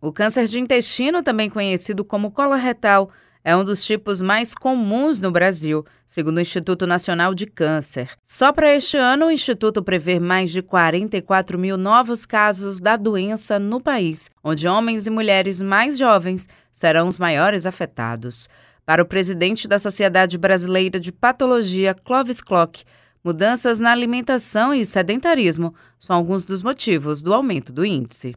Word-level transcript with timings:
O 0.00 0.12
câncer 0.12 0.46
de 0.46 0.60
intestino, 0.60 1.24
também 1.24 1.50
conhecido 1.50 2.04
como 2.04 2.30
coloretal, 2.30 3.10
é 3.42 3.56
um 3.56 3.64
dos 3.64 3.84
tipos 3.84 4.22
mais 4.22 4.54
comuns 4.54 5.18
no 5.18 5.32
Brasil, 5.32 5.84
segundo 6.06 6.38
o 6.38 6.40
Instituto 6.40 6.86
Nacional 6.86 7.34
de 7.34 7.46
Câncer. 7.46 8.10
Só 8.22 8.52
para 8.52 8.72
este 8.76 8.96
ano, 8.96 9.26
o 9.26 9.30
Instituto 9.30 9.82
prevê 9.82 10.20
mais 10.20 10.52
de 10.52 10.62
44 10.62 11.58
mil 11.58 11.76
novos 11.76 12.24
casos 12.24 12.78
da 12.78 12.96
doença 12.96 13.58
no 13.58 13.80
país, 13.80 14.30
onde 14.44 14.68
homens 14.68 15.08
e 15.08 15.10
mulheres 15.10 15.60
mais 15.60 15.98
jovens 15.98 16.48
serão 16.70 17.08
os 17.08 17.18
maiores 17.18 17.66
afetados. 17.66 18.48
Para 18.86 19.02
o 19.02 19.06
presidente 19.06 19.66
da 19.66 19.80
Sociedade 19.80 20.38
Brasileira 20.38 21.00
de 21.00 21.10
Patologia, 21.10 21.92
Clovis 21.92 22.40
Clock, 22.40 22.84
mudanças 23.24 23.80
na 23.80 23.90
alimentação 23.90 24.72
e 24.72 24.86
sedentarismo 24.86 25.74
são 25.98 26.14
alguns 26.14 26.44
dos 26.44 26.62
motivos 26.62 27.20
do 27.20 27.34
aumento 27.34 27.72
do 27.72 27.84
índice. 27.84 28.36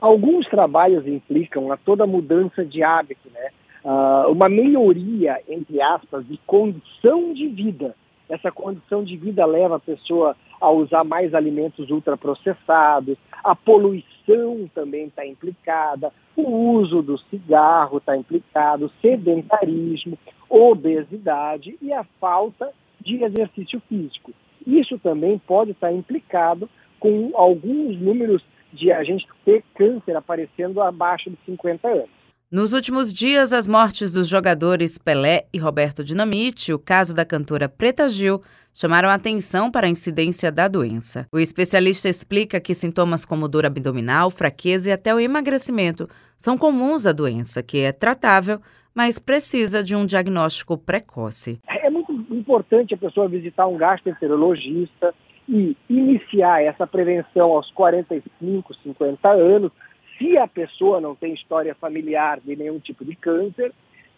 Alguns 0.00 0.46
trabalhos 0.48 1.06
implicam 1.06 1.70
a 1.70 1.76
toda 1.76 2.06
mudança 2.06 2.64
de 2.64 2.82
hábito, 2.82 3.28
né? 3.30 3.50
Uh, 3.84 4.30
uma 4.32 4.48
melhoria, 4.48 5.40
entre 5.48 5.80
aspas, 5.80 6.26
de 6.26 6.38
condição 6.46 7.32
de 7.34 7.48
vida. 7.48 7.94
Essa 8.28 8.50
condição 8.50 9.02
de 9.04 9.16
vida 9.16 9.44
leva 9.44 9.76
a 9.76 9.80
pessoa 9.80 10.36
a 10.60 10.70
usar 10.70 11.04
mais 11.04 11.34
alimentos 11.34 11.90
ultraprocessados, 11.90 13.16
a 13.42 13.56
poluição 13.56 14.70
também 14.74 15.06
está 15.06 15.26
implicada, 15.26 16.12
o 16.36 16.48
uso 16.72 17.02
do 17.02 17.18
cigarro 17.18 17.98
está 17.98 18.16
implicado, 18.16 18.90
sedentarismo, 19.00 20.18
obesidade 20.48 21.76
e 21.80 21.92
a 21.92 22.04
falta 22.20 22.70
de 23.00 23.24
exercício 23.24 23.80
físico. 23.88 24.32
Isso 24.66 24.98
também 24.98 25.38
pode 25.38 25.70
estar 25.70 25.92
implicado 25.92 26.68
com 26.98 27.30
alguns 27.34 27.98
números 27.98 28.42
de 28.72 28.92
a 28.92 29.02
gente 29.04 29.26
ter 29.44 29.62
câncer 29.74 30.16
aparecendo 30.16 30.80
abaixo 30.80 31.30
de 31.30 31.38
50 31.46 31.88
anos. 31.88 32.20
Nos 32.50 32.72
últimos 32.72 33.12
dias, 33.12 33.52
as 33.52 33.68
mortes 33.68 34.12
dos 34.12 34.26
jogadores 34.26 34.98
Pelé 34.98 35.46
e 35.52 35.58
Roberto 35.58 36.02
Dinamite, 36.02 36.72
o 36.72 36.80
caso 36.80 37.14
da 37.14 37.24
cantora 37.24 37.68
Preta 37.68 38.08
Gil, 38.08 38.42
chamaram 38.74 39.08
a 39.08 39.14
atenção 39.14 39.70
para 39.70 39.86
a 39.86 39.90
incidência 39.90 40.50
da 40.50 40.66
doença. 40.66 41.28
O 41.32 41.38
especialista 41.38 42.08
explica 42.08 42.60
que 42.60 42.74
sintomas 42.74 43.24
como 43.24 43.46
dor 43.46 43.64
abdominal, 43.64 44.32
fraqueza 44.32 44.88
e 44.88 44.92
até 44.92 45.14
o 45.14 45.20
emagrecimento 45.20 46.08
são 46.36 46.58
comuns 46.58 47.06
à 47.06 47.12
doença, 47.12 47.62
que 47.62 47.78
é 47.78 47.92
tratável, 47.92 48.60
mas 48.92 49.16
precisa 49.16 49.80
de 49.80 49.94
um 49.94 50.04
diagnóstico 50.04 50.76
precoce. 50.76 51.60
É 51.68 51.88
muito 51.88 52.12
importante 52.34 52.94
a 52.94 52.98
pessoa 52.98 53.28
visitar 53.28 53.68
um 53.68 53.76
gastroenterologista, 53.76 55.14
e 55.48 55.76
iniciar 55.88 56.62
essa 56.62 56.86
prevenção 56.86 57.52
aos 57.52 57.70
45, 57.72 58.74
50 58.74 59.28
anos, 59.28 59.72
se 60.16 60.36
a 60.36 60.46
pessoa 60.46 61.00
não 61.00 61.14
tem 61.14 61.34
história 61.34 61.74
familiar 61.74 62.40
de 62.40 62.54
nenhum 62.54 62.78
tipo 62.78 63.04
de 63.04 63.16
câncer, 63.16 63.72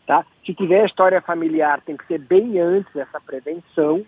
tá? 0.07 0.27
Se 0.45 0.53
tiver 0.55 0.85
história 0.85 1.21
familiar, 1.21 1.81
tem 1.83 1.97
que 1.97 2.07
ser 2.07 2.19
bem 2.19 2.59
antes 2.59 2.93
dessa 2.93 3.21
prevenção. 3.21 4.05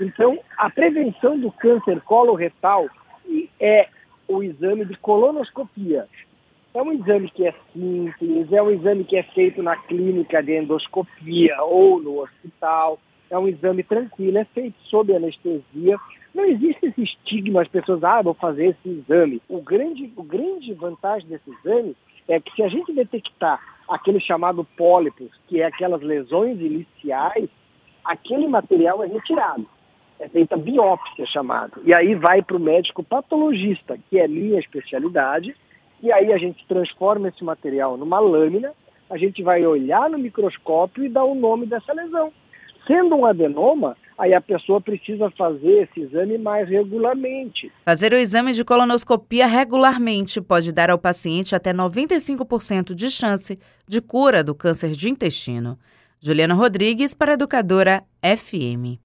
Então, 0.00 0.38
a 0.58 0.68
prevenção 0.68 1.38
do 1.38 1.50
câncer 1.50 2.00
coloretal 2.02 2.86
é 3.58 3.88
o 4.28 4.42
exame 4.42 4.84
de 4.84 4.96
colonoscopia. 4.98 6.06
É 6.74 6.82
um 6.82 6.92
exame 6.92 7.30
que 7.30 7.46
é 7.46 7.54
simples, 7.72 8.50
é 8.52 8.62
um 8.62 8.70
exame 8.70 9.04
que 9.04 9.16
é 9.16 9.22
feito 9.22 9.62
na 9.62 9.76
clínica 9.76 10.42
de 10.42 10.56
endoscopia 10.56 11.62
ou 11.62 12.00
no 12.00 12.20
hospital. 12.20 12.98
É 13.32 13.38
um 13.38 13.48
exame 13.48 13.82
tranquilo, 13.82 14.38
é 14.38 14.44
feito 14.44 14.76
sob 14.84 15.12
anestesia 15.12 15.98
não 16.34 16.46
existe 16.46 16.86
esse 16.86 17.02
estigma, 17.02 17.60
as 17.60 17.68
pessoas, 17.68 18.02
ah, 18.02 18.22
vou 18.22 18.34
fazer 18.34 18.68
esse 18.68 18.88
exame. 18.88 19.42
O 19.48 19.60
grande, 19.60 20.10
o 20.16 20.22
grande 20.22 20.72
vantagem 20.72 21.28
desse 21.28 21.50
exame 21.50 21.94
é 22.26 22.40
que 22.40 22.54
se 22.54 22.62
a 22.62 22.68
gente 22.68 22.92
detectar 22.92 23.60
aquele 23.88 24.18
chamado 24.20 24.64
pólipos, 24.76 25.28
que 25.46 25.60
é 25.60 25.66
aquelas 25.66 26.00
lesões 26.00 26.58
iniciais, 26.58 27.50
aquele 28.04 28.48
material 28.48 29.04
é 29.04 29.06
retirado. 29.06 29.66
É 30.18 30.28
feita 30.28 30.56
biópsia 30.56 31.26
chamado. 31.26 31.82
E 31.84 31.92
aí 31.92 32.14
vai 32.14 32.40
para 32.40 32.56
o 32.56 32.60
médico 32.60 33.02
patologista, 33.02 33.98
que 34.08 34.18
é 34.18 34.26
minha 34.26 34.58
especialidade, 34.58 35.54
e 36.02 36.10
aí 36.10 36.32
a 36.32 36.38
gente 36.38 36.66
transforma 36.66 37.28
esse 37.28 37.44
material 37.44 37.96
numa 37.98 38.20
lâmina, 38.20 38.72
a 39.10 39.18
gente 39.18 39.42
vai 39.42 39.66
olhar 39.66 40.08
no 40.08 40.18
microscópio 40.18 41.04
e 41.04 41.08
dar 41.08 41.24
o 41.24 41.34
nome 41.34 41.66
dessa 41.66 41.92
lesão. 41.92 42.32
Sendo 42.86 43.14
um 43.16 43.24
adenoma, 43.24 43.96
aí 44.18 44.34
a 44.34 44.40
pessoa 44.40 44.80
precisa 44.80 45.30
fazer 45.30 45.88
esse 45.88 46.00
exame 46.00 46.36
mais 46.36 46.68
regularmente. 46.68 47.70
Fazer 47.84 48.12
o 48.12 48.16
exame 48.16 48.52
de 48.52 48.64
colonoscopia 48.64 49.46
regularmente 49.46 50.40
pode 50.40 50.72
dar 50.72 50.90
ao 50.90 50.98
paciente 50.98 51.54
até 51.54 51.72
95% 51.72 52.94
de 52.94 53.10
chance 53.10 53.58
de 53.86 54.00
cura 54.00 54.42
do 54.42 54.54
câncer 54.54 54.90
de 54.90 55.08
intestino. 55.08 55.78
Juliana 56.20 56.54
Rodrigues 56.54 57.14
para 57.14 57.32
a 57.32 57.34
Educadora 57.34 58.04
FM. 58.22 58.98